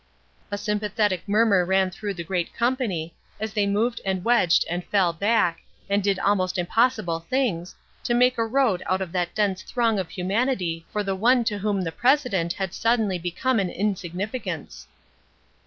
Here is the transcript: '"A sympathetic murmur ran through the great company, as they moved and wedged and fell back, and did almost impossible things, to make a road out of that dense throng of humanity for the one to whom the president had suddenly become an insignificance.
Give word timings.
'"A 0.51 0.57
sympathetic 0.57 1.29
murmur 1.29 1.63
ran 1.63 1.91
through 1.91 2.15
the 2.15 2.23
great 2.23 2.55
company, 2.55 3.13
as 3.39 3.53
they 3.53 3.67
moved 3.67 4.01
and 4.03 4.25
wedged 4.25 4.65
and 4.67 4.83
fell 4.85 5.13
back, 5.13 5.59
and 5.87 6.01
did 6.01 6.17
almost 6.17 6.57
impossible 6.57 7.19
things, 7.19 7.75
to 8.05 8.15
make 8.15 8.39
a 8.39 8.47
road 8.47 8.81
out 8.87 9.01
of 9.01 9.11
that 9.11 9.35
dense 9.35 9.61
throng 9.61 9.99
of 9.99 10.09
humanity 10.09 10.87
for 10.91 11.03
the 11.03 11.15
one 11.15 11.43
to 11.43 11.59
whom 11.59 11.83
the 11.83 11.91
president 11.91 12.53
had 12.53 12.73
suddenly 12.73 13.19
become 13.19 13.59
an 13.59 13.69
insignificance. 13.69 14.87